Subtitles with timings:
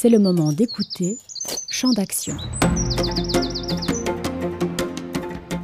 [0.00, 1.18] c'est le moment d'écouter
[1.68, 2.34] Champ d'action.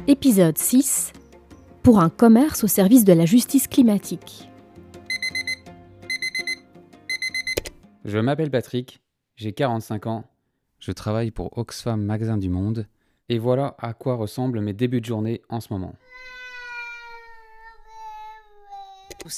[0.05, 1.11] Épisode 6
[1.81, 4.47] Pour un commerce au service de la justice climatique.
[8.05, 9.01] Je m'appelle Patrick,
[9.37, 10.23] j'ai 45 ans,
[10.77, 12.85] je travaille pour Oxfam Magasin du Monde,
[13.29, 15.95] et voilà à quoi ressemblent mes débuts de journée en ce moment.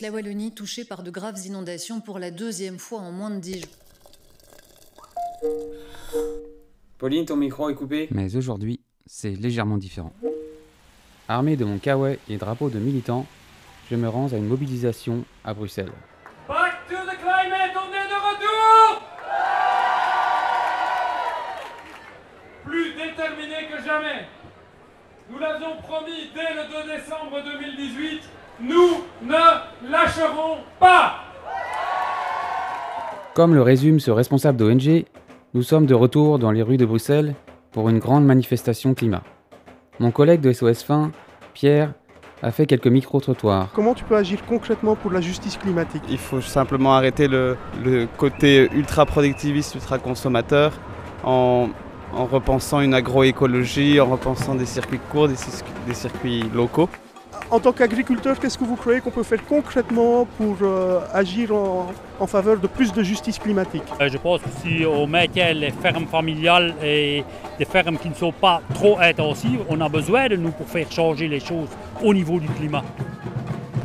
[0.02, 3.62] La Wallonie touchée par de graves inondations pour la deuxième fois en moins de 10
[3.62, 3.89] jours.
[6.98, 10.14] Pauline, ton micro est coupé Mais aujourd'hui, c'est légèrement différent.
[11.28, 13.26] Armé de mon kawaii et drapeau de militant,
[13.90, 15.92] je me rends à une mobilisation à Bruxelles.
[16.48, 19.02] Back to the climate, on est de retour
[22.66, 24.26] Plus déterminé que jamais.
[25.32, 28.22] Nous l'avions promis dès le 2 décembre 2018,
[28.62, 31.20] nous ne lâcherons pas
[33.36, 35.06] Comme le résume ce responsable d'ONG,
[35.56, 37.34] nous sommes de retour dans les rues de Bruxelles
[37.72, 39.24] pour une grande manifestation climat.
[40.00, 41.12] Mon collègue de SOS Fin,
[41.56, 41.94] Pierre,
[42.44, 43.70] a fait quelques micro-trottoirs.
[43.74, 46.04] Comment tu peux agir concrètement pour la justice climatique?
[46.10, 47.58] Il faut simplement arrêter le,
[48.18, 50.72] côté ultra-productiviste, ultra-consommateur
[51.24, 51.70] en,
[52.14, 56.90] repensant une agroécologie, en repensant des circuits courts, des circuits locaux.
[57.52, 62.28] En tant qu'agriculteur, qu'est-ce que vous croyez qu'on peut faire concrètement pour euh, agir en,
[62.28, 63.82] faveur de plus de justice climatique?
[64.00, 67.24] Euh, Je pense que si on mettait les fermes familiales et
[67.58, 70.92] des fermes qui ne sont pas trop intensives, on a besoin de nous pour faire
[70.92, 71.70] changer les choses
[72.04, 72.84] au niveau du climat.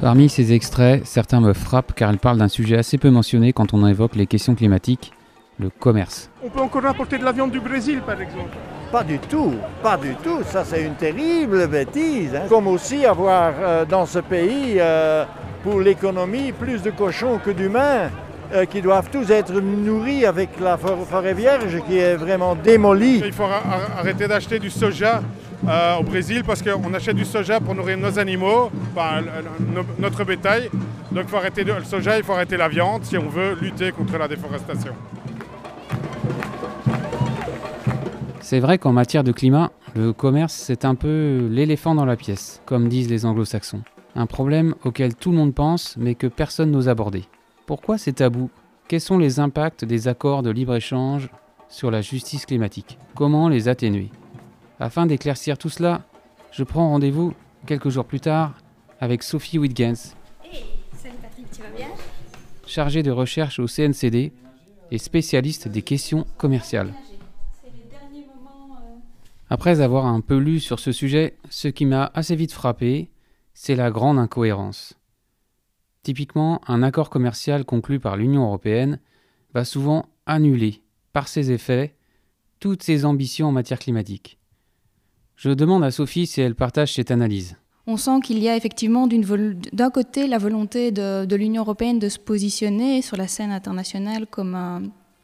[0.03, 3.73] Parmi ces extraits, certains me frappent car ils parlent d'un sujet assez peu mentionné quand
[3.73, 5.15] on évoque les questions climatiques,
[5.59, 6.29] le commerce.
[6.45, 8.55] On peut encore importer de la viande du Brésil par exemple
[8.91, 10.43] pas du tout, pas du tout.
[10.45, 12.35] Ça, c'est une terrible bêtise.
[12.35, 12.47] Hein.
[12.49, 15.25] Comme aussi avoir euh, dans ce pays, euh,
[15.63, 18.11] pour l'économie, plus de cochons que d'humains
[18.53, 23.23] euh, qui doivent tous être nourris avec la forêt vierge qui est vraiment démolie.
[23.25, 23.49] Il faut
[23.99, 25.23] arrêter d'acheter du soja
[25.99, 28.71] au Brésil parce qu'on achète du soja pour nourrir nos animaux,
[29.99, 30.69] notre bétail.
[31.11, 33.93] Donc il faut arrêter le soja, il faut arrêter la viande si on veut lutter
[33.93, 34.93] contre la déforestation.
[38.45, 42.61] C'est vrai qu'en matière de climat, le commerce, c'est un peu l'éléphant dans la pièce,
[42.67, 43.81] comme disent les anglo-saxons.
[44.15, 47.25] Un problème auquel tout le monde pense, mais que personne n'ose aborder.
[47.65, 48.51] Pourquoi c'est tabou?
[48.87, 51.31] Quels sont les impacts des accords de libre-échange
[51.71, 52.99] sur la justice climatique?
[53.15, 54.11] Comment les atténuer?
[54.79, 56.03] Afin d'éclaircir tout cela,
[56.53, 57.33] je prends rendez-vous
[57.67, 58.53] quelques jours plus tard
[59.01, 60.15] avec Sophie Wittgens.
[60.93, 61.89] salut Patrick, tu vas bien?
[62.67, 64.33] Chargée de recherche au CNCD
[64.91, 66.93] et spécialiste des questions commerciales.
[69.55, 73.13] Après avoir un peu lu sur ce sujet, ce qui m'a assez vite frappé,
[73.53, 74.95] c'est la grande incohérence.
[76.03, 78.99] Typiquement, un accord commercial conclu par l'Union européenne
[79.55, 80.83] va souvent annuler,
[81.13, 81.95] par ses effets,
[82.59, 84.41] toutes ses ambitions en matière climatique.
[85.37, 87.57] Je demande à Sophie si elle partage cette analyse.
[87.87, 92.19] On sent qu'il y a effectivement d'un côté la volonté de, l'Union européenne de se
[92.19, 94.83] positionner sur la scène internationale comme un,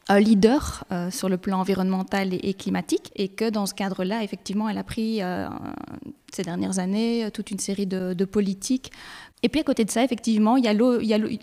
[0.08, 4.68] un leader euh, sur le plan environnemental et, climatique, et que dans ce cadre-là, effectivement,
[4.68, 5.48] elle a pris euh,
[6.32, 8.90] ces dernières années toute une série de, politiques.
[9.42, 10.68] Et puis à côté de ça, effectivement, il y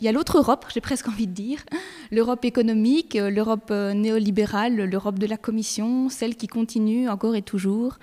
[0.08, 1.64] a l'autre Europe, j'ai presque envie de dire,
[2.12, 7.98] l'Europe économique, l'Europe euh, néolibérale, l'Europe de la Commission, celle qui continue encore et toujours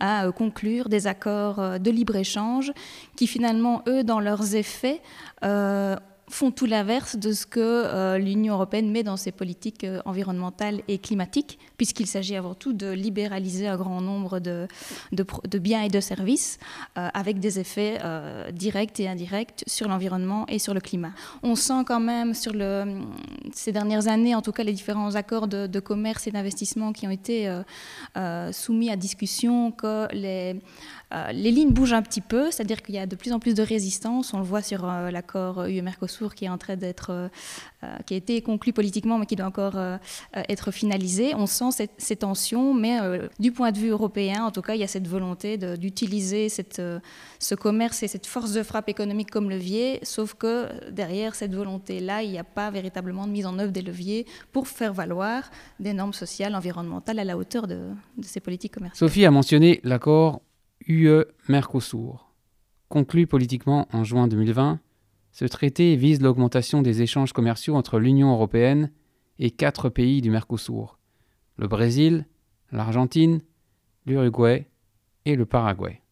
[0.00, 2.72] à conclure des accords de libre-échange
[3.16, 5.00] qui finalement, eux, dans leurs effets,
[6.34, 10.80] font tout l'inverse de ce que euh, l'Union européenne met dans ses politiques euh, environnementales
[10.88, 14.66] et climatiques, puisqu'il s'agit avant tout de libéraliser un grand nombre de,
[15.58, 16.58] biens et de services
[16.98, 18.00] euh, avec des effets
[18.52, 21.12] directs et indirects sur l'environnement et sur le climat.
[21.44, 22.52] On sent quand même sur
[23.52, 27.10] ces dernières années, en tout cas les différents accords de commerce et d'investissement qui ont
[27.10, 27.48] été
[28.52, 30.56] soumis à discussion, que les
[31.14, 33.54] euh, les lignes bougent un petit peu, c'est-à-dire qu'il y a de plus en plus
[33.54, 34.34] de résistance.
[34.34, 37.28] On le voit sur euh, l'accord UE-Mercosur qui est en train d'être, euh,
[38.06, 39.76] qui a été conclu politiquement, mais qui doit encore
[40.34, 41.34] être finalisé.
[41.34, 42.98] On sent ces tensions, mais
[43.38, 47.54] du point de vue européen, en tout cas, il y a cette volonté d'utiliser ce
[47.54, 52.30] commerce et cette force de frappe économique comme levier, sauf que derrière cette volonté-là, il
[52.30, 56.14] n'y a pas véritablement de mise en œuvre des leviers pour faire valoir des normes
[56.14, 59.08] sociales, environnementales à la hauteur de, de ces politiques commerciales.
[59.08, 60.40] Sophie a mentionné l'accord
[60.86, 62.32] UE-Mercosur.
[62.88, 64.80] Conclu politiquement en juin 2020,
[65.32, 68.90] ce traité vise l'augmentation des échanges commerciaux entre l'Union européenne
[69.38, 70.98] et quatre pays du Mercosur
[71.56, 72.26] le Brésil,
[72.72, 73.40] l'Argentine,
[74.06, 74.68] l'Uruguay
[75.24, 76.02] et le Paraguay.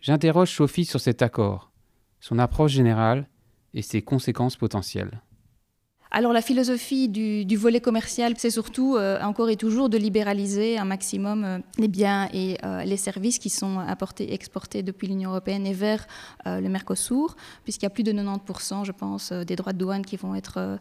[0.00, 1.72] J'interroge Sophie sur cet accord,
[2.20, 3.28] son approche générale
[3.74, 5.22] et ses conséquences potentielles.
[6.10, 10.84] Alors la philosophie du, volet commercial, c'est surtout euh, encore et toujours de libéraliser un
[10.84, 15.66] maximum euh, les biens et euh, les services qui sont apportés, exportés depuis l'Union européenne
[15.66, 16.06] et vers
[16.44, 20.16] le Mercosur, puisqu'il y a plus de 90%, je pense, des droits de douane qui
[20.16, 20.78] vont être,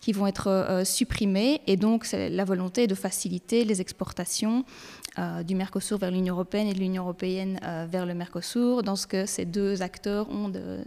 [0.00, 1.60] qui vont être supprimés.
[1.66, 4.64] Et donc c'est la volonté de faciliter les exportations
[5.44, 7.60] du Mercosur vers l'Union européenne et de l'Union européenne
[7.90, 10.84] vers le Mercosur, dans ce que ces deux acteurs ont de,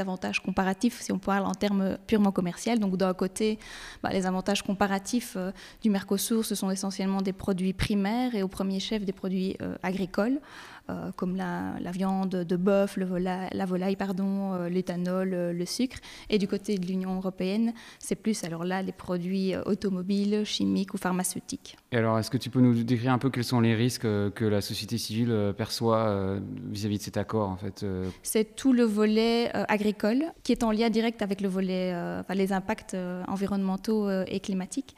[0.00, 2.76] d'avantages comparatifs si on parle en termes purement commerciaux.
[2.76, 3.58] Donc d'un côté,
[4.02, 5.52] bah, les avantages comparatifs euh,
[5.82, 9.76] du Mercosur, ce sont essentiellement des produits primaires et au premier chef des produits euh,
[9.82, 10.40] agricoles.
[10.88, 15.98] Euh, comme la, viande de bœuf, la volaille, pardon, euh, l'éthanol, euh, le sucre.
[16.28, 20.98] Et du côté de l'Union européenne, c'est plus alors là les produits automobiles, chimiques ou
[20.98, 21.76] pharmaceutiques.
[21.92, 24.44] Et alors, est-ce que tu peux nous décrire un peu quels sont les risques que
[24.44, 26.38] la société civile perçoit
[26.70, 27.84] vis-à-vis de cet accord en fait
[28.22, 31.94] C'est tout le volet agricole qui est en lien direct avec le volet,
[32.30, 32.96] les impacts
[33.26, 34.94] environnementaux et climatiques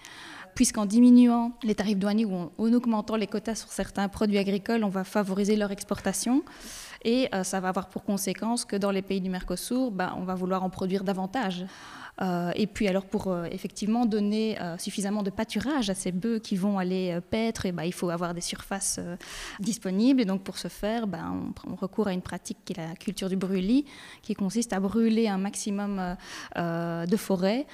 [0.54, 4.88] puisqu'en diminuant les tarifs douaniers ou en, augmentant les quotas sur certains produits agricoles, on
[4.88, 6.42] va favoriser leur exportation.
[7.04, 10.24] Et euh, ça va avoir pour conséquence que dans les pays du Mercosur, ben, on
[10.24, 11.66] va vouloir en produire davantage.
[12.20, 16.40] Euh, et puis alors pour euh, effectivement donner euh, suffisamment de pâturage à ces bœufs
[16.40, 19.00] qui vont aller paître, et bah, il faut avoir des surfaces
[19.60, 20.20] disponibles.
[20.20, 21.32] Et donc pour ce faire, bah,
[21.66, 23.86] on, recourt à une pratique qui est la culture du brûlis,
[24.22, 26.16] qui consiste à brûler un maximum
[26.56, 27.66] de forêt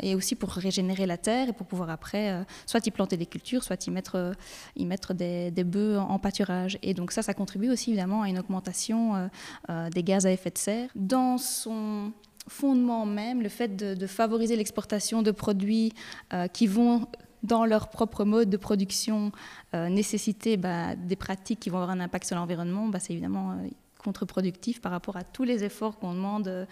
[0.00, 3.62] et aussi pour régénérer la terre et pour pouvoir après soit y planter des cultures,
[3.62, 4.32] soit y mettre,
[4.74, 6.78] y mettre des, des bœufs en pâturage.
[6.82, 9.30] Et donc ça, ça contribue aussi évidemment à une augmentation
[9.68, 10.88] des gaz à effet de serre.
[10.94, 12.12] Dans son
[12.48, 15.92] fondement même, le fait de, favoriser l'exportation de produits
[16.32, 17.06] euh, qui vont
[17.42, 19.30] dans leur propre mode de production
[19.74, 23.52] euh, nécessiter bah, des pratiques qui vont avoir un impact sur l'environnement, bah, c'est évidemment
[23.52, 23.68] euh,
[24.02, 26.66] contre-productif par rapport à tous les efforts qu'on demande,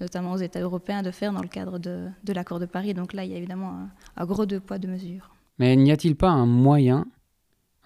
[0.00, 2.92] notamment aux États européens, de faire dans le cadre de, l'accord de Paris.
[2.92, 5.34] Donc là, il y a évidemment un, un gros deux poids, deux mesures.
[5.58, 7.06] Mais n'y a-t-il pas un moyen,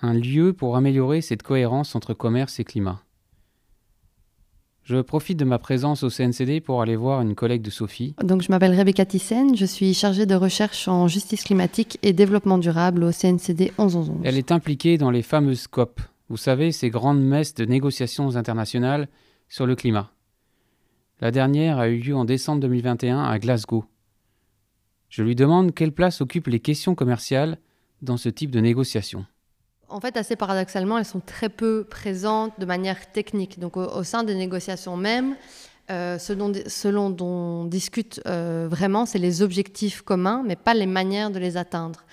[0.02, 3.00] un lieu pour améliorer cette cohérence entre commerce et climat?
[4.90, 8.16] Je profite de ma présence au CNCD pour aller voir une collègue de Sophie.
[8.24, 12.58] Donc, je m'appelle Rebecca Thyssen, je suis chargée de recherche en justice climatique et développement
[12.58, 14.22] durable au CNCD 1111.
[14.24, 19.08] Elle est impliquée dans les fameuses COP, vous savez, ces grandes messes de négociations internationales
[19.48, 20.10] sur le climat.
[21.20, 23.84] La dernière a eu lieu en décembre 2021 à Glasgow.
[25.08, 27.58] Je lui demande quelle place occupent les questions commerciales
[28.02, 29.24] dans ce type de négociations
[29.90, 33.58] en fait, assez paradoxalement, elles sont très peu présentes de manière technique.
[33.58, 35.36] Donc, au, sein des négociations même,
[35.90, 41.30] euh, ce, dont, on discute euh, vraiment, c'est les objectifs communs, mais pas les manières
[41.30, 42.04] de les atteindre.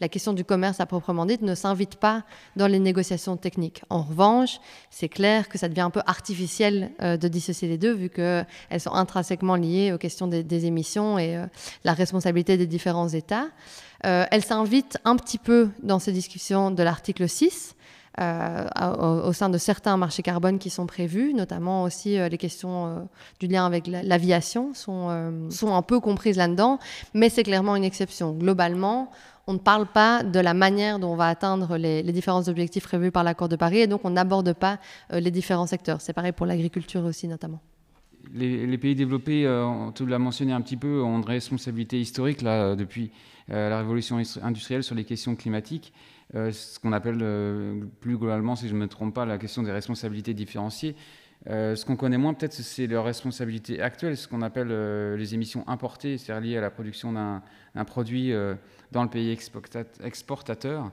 [0.00, 2.24] La question du commerce à proprement dit ne s'invite pas
[2.56, 3.82] dans les négociations techniques.
[3.88, 4.58] En revanche,
[4.90, 8.46] c'est clair que ça devient un peu artificiel euh, de dissocier les deux, vu qu'elles
[8.80, 11.42] sont intrinsèquement liées aux questions des, émissions et
[11.84, 13.46] la responsabilité des différents États.
[14.04, 17.74] Euh, elle s'invite un petit peu dans ces discussions de l'article 6.
[18.18, 18.64] Euh,
[18.98, 23.06] au, sein de certains marchés carbone qui sont prévus, notamment aussi euh, les questions
[23.40, 26.78] du lien avec l'aviation sont, sont un peu comprises là-dedans,
[27.12, 28.32] mais c'est clairement une exception.
[28.32, 29.10] Globalement,
[29.46, 33.10] on ne parle pas de la manière dont on va atteindre les, différents objectifs prévus
[33.10, 34.78] par l'accord de Paris et donc on n'aborde pas
[35.12, 36.00] les différents secteurs.
[36.00, 37.60] C'est pareil pour l'agriculture aussi notamment.
[38.34, 39.48] Les, pays développés,
[39.94, 43.12] tu l'as mentionné un petit peu, ont une responsabilité historique là, depuis
[43.50, 45.92] euh, la révolution industrielle sur les questions climatiques,
[46.34, 49.62] euh, ce qu'on appelle euh, plus globalement, si je ne me trompe pas, la question
[49.62, 50.96] des responsabilités différenciées.
[51.46, 54.68] ce qu'on connaît moins, peut-être, c'est leur responsabilité actuelle, ce qu'on appelle
[55.16, 58.32] les émissions importées, c'est-à-dire liées à la production d'un produit
[58.92, 60.90] dans le pays exportateur.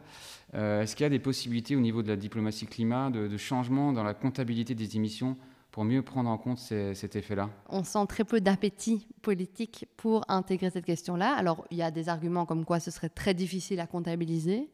[0.54, 3.92] Est-ce qu'il y a des possibilités au niveau de la diplomatie climat de, de changement
[3.92, 5.36] dans la comptabilité des émissions
[5.74, 7.50] pour mieux prendre en compte cet effet-là?
[7.68, 11.34] On sent très peu d'appétit politique pour intégrer cette question-là.
[11.36, 14.70] Alors, il y a des arguments comme quoi ce serait très difficile à comptabiliser,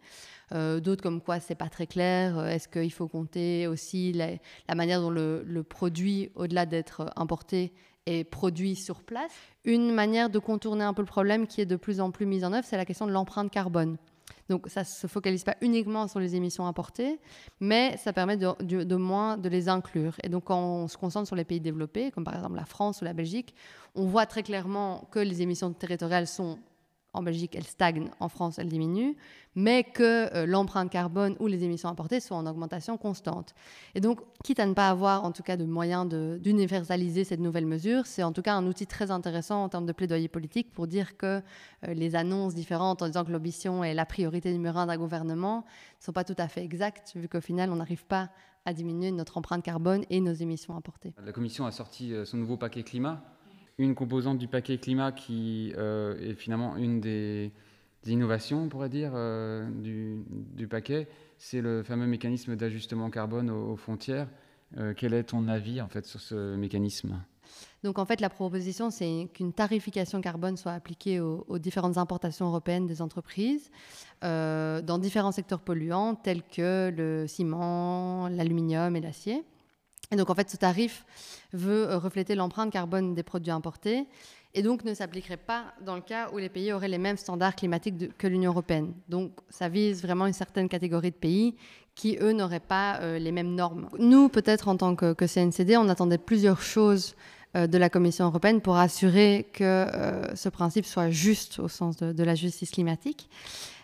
[0.52, 2.38] euh, d'autres comme quoi c'est pas très clair.
[2.38, 7.72] Euh, est-ce qu'il faut compter aussi la manière dont le, produit, au-delà d'être importé,
[8.30, 9.32] produit sur place
[9.66, 12.44] Une manière de contourner un peu le problème qui est de plus en plus mise
[12.44, 13.98] en œuvre, c'est la question de l'empreinte carbone.
[14.50, 17.20] Donc ça ne se focalise pas uniquement sur les émissions importées,
[17.60, 20.16] mais ça permet de, moins de les inclure.
[20.24, 23.02] Et donc quand on se concentre sur les pays développés, comme par exemple la France
[23.02, 23.54] ou la Belgique,
[23.96, 26.58] on voit très clairement que les émissions territoriales sont
[27.14, 29.16] en Belgique, elles stagnent, en France, elles diminuent,
[29.56, 33.56] mais que euh, l'empreinte carbone ou les émissions importées sont en augmentation constante.
[33.96, 37.66] Et donc, quitte à ne pas avoir en tout cas de moyens d'universaliser cette nouvelle
[37.66, 40.88] mesure, c'est en tout cas un outil très intéressant en termes de plaidoyer politique pour
[40.88, 41.42] dire que
[41.88, 45.66] euh, les annonces différentes en disant que l'ambition est la priorité numéro un d'un gouvernement
[46.00, 48.30] ne sont pas tout à fait exactes, vu qu'au final, on n'arrive pas
[48.66, 51.14] à diminuer notre empreinte carbone et nos émissions importées.
[51.24, 53.24] La Commission a sorti euh, son nouveau paquet climat
[53.80, 57.52] une composante du paquet climat qui est finalement une des,
[58.06, 59.14] innovations, on pourrait dire,
[59.72, 61.08] du, paquet,
[61.38, 64.28] c'est le fameux mécanisme d'ajustement carbone aux, frontières.
[64.96, 67.20] quel est ton avis en fait sur ce mécanisme?
[67.84, 72.88] Donc en fait, la proposition, c'est qu'une tarification carbone soit appliquée aux, différentes importations européennes
[72.88, 73.72] des entreprises
[74.24, 79.44] euh, dans différents secteurs polluants tels que le ciment, l'aluminium et l'acier.
[80.12, 81.06] Et donc en fait, ce tarif
[81.54, 84.08] veut euh, refléter l'empreinte carbone des produits importés
[84.56, 87.56] et donc ne s'appliquerait pas dans le cas où les pays auraient les mêmes standards
[87.56, 88.94] climatiques que l'Union européenne.
[89.08, 91.56] Donc ça vise vraiment une certaine catégorie de pays
[91.94, 93.88] qui, eux, n'auraient pas euh, les mêmes normes.
[94.00, 97.16] Nous, peut-être en tant que, CNCD, on attendait plusieurs choses
[97.56, 99.86] euh, de la Commission européenne pour assurer que
[100.34, 103.30] ce principe soit juste au sens de, la justice climatique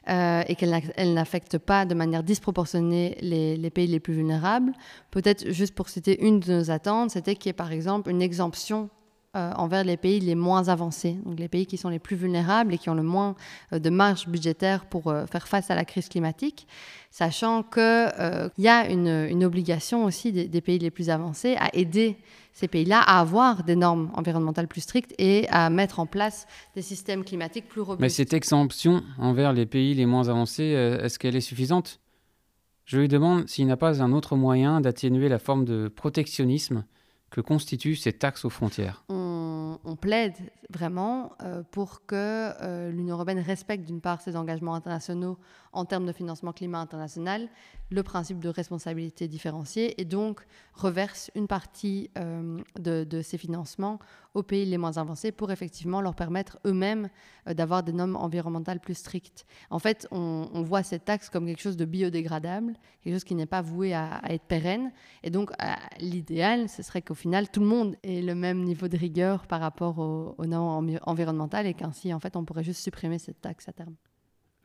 [0.08, 4.72] euh, et qu'elle n'affecte pas de manière disproportionnée les, pays les plus vulnérables.
[5.12, 8.22] Peut-être juste pour citer une de nos attentes, c'était qu'il y ait par exemple une
[8.22, 8.90] exemption
[9.36, 12.78] envers les pays les moins avancés, donc les pays qui sont les plus vulnérables et
[12.78, 13.36] qui ont le moins
[13.72, 16.68] de marge budgétaire pour faire face à la crise climatique,
[17.12, 18.12] sachant qu'il
[18.58, 22.18] y a une, obligation aussi des, pays les plus avancés à aider
[22.56, 26.82] ces pays-là à avoir des normes environnementales plus strictes et à mettre en place des
[26.82, 28.02] systèmes climatiques plus robustes.
[28.02, 32.00] Mais cette exemption envers les pays les moins avancés, euh, est-ce qu'elle est suffisante?
[32.86, 36.86] Je lui demande s'il n'a pas un autre moyen d'atténuer la forme de protectionnisme
[37.36, 39.04] que constituent ces taxes aux frontières.
[39.10, 40.36] On, plaide
[40.70, 45.38] vraiment euh, pour que euh, l'Union européenne respecte d'une part ses engagements internationaux
[45.74, 47.50] en termes de financement climat international,
[47.92, 54.00] le principe de responsabilité différenciée et donc reverse une partie euh, de, ces financements
[54.36, 57.10] aux pays les moins avancés pour effectivement leur permettre eux-mêmes
[57.48, 59.46] d'avoir des normes environnementales plus strictes.
[59.70, 63.46] En fait, on, voit cette taxe comme quelque chose de biodégradable, quelque chose qui n'est
[63.46, 64.92] pas voué à, être pérenne.
[65.24, 65.52] Et donc,
[66.00, 69.62] l'idéal, ce serait qu'au final, tout le monde ait le même niveau de rigueur par
[69.62, 73.74] rapport aux, normes environnementales et qu'ainsi, en fait, on pourrait juste supprimer cette taxe à
[73.74, 73.96] terme.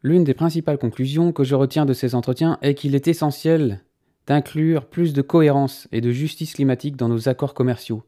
[0.03, 3.85] L'une des principales conclusions que je retiens de ces entretiens est qu'il est essentiel
[4.27, 8.03] d'inclure plus de cohérence et de justice climatique dans nos accords commerciaux.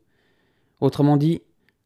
[0.80, 1.42] Autrement dit,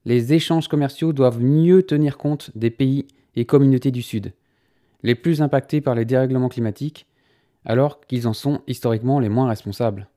[0.07, 4.33] les échanges commerciaux doivent mieux tenir compte des pays et communautés du Sud,
[5.03, 7.07] les plus impactés par les dérèglements climatiques,
[7.65, 10.09] alors qu'ils en sont historiquement les moins responsables.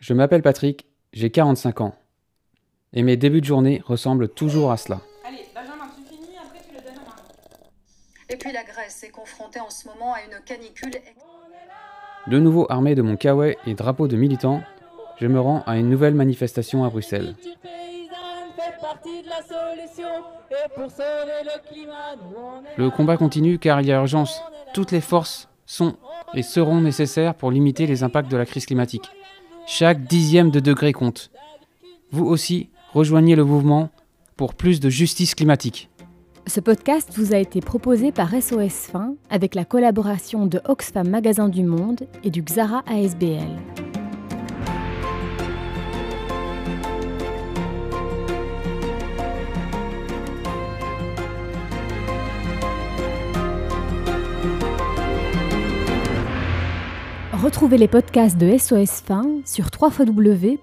[0.00, 1.94] Je m'appelle Patrick, j'ai 45 ans.
[2.94, 5.02] Et mes débuts de journée ressemblent toujours à cela.
[5.26, 7.22] Allez, Benjamin, tu finis, après tu le donnes à Marie.
[8.30, 10.90] Et puis la Grèce est confrontée en ce moment à une canicule.
[12.28, 14.62] De nouveau armé de mon kawaii et drapeau de militant,
[15.20, 17.36] je me rends à une nouvelle manifestation à Bruxelles.
[22.76, 24.40] Le combat continue car il y a urgence.
[24.74, 25.96] Toutes les forces sont
[26.34, 29.10] et seront nécessaires pour limiter les impacts de la crise climatique.
[29.66, 31.30] Chaque dixième de degré compte.
[32.10, 33.90] Vous aussi, rejoignez le mouvement
[34.36, 35.88] pour plus de justice climatique.
[36.46, 41.48] Ce podcast vous a été proposé par SOS Fin avec la collaboration de Oxfam Magasin
[41.48, 43.81] du Monde et du Xara ASBL.
[57.42, 60.62] Retrouvez les podcasts de SOS Fin sur www.sosfin.be.